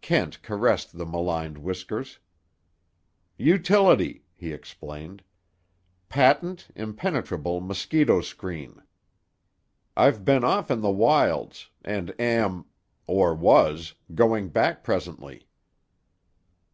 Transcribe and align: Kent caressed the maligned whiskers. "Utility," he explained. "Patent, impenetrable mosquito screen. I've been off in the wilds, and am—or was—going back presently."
Kent 0.00 0.40
caressed 0.42 0.96
the 0.96 1.04
maligned 1.04 1.58
whiskers. 1.58 2.18
"Utility," 3.36 4.24
he 4.34 4.50
explained. 4.50 5.22
"Patent, 6.08 6.68
impenetrable 6.74 7.60
mosquito 7.60 8.22
screen. 8.22 8.80
I've 9.94 10.24
been 10.24 10.42
off 10.42 10.70
in 10.70 10.80
the 10.80 10.90
wilds, 10.90 11.68
and 11.84 12.18
am—or 12.18 13.34
was—going 13.34 14.48
back 14.48 14.84
presently." 14.84 15.46